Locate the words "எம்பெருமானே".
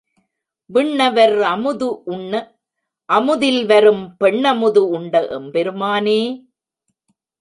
5.37-6.19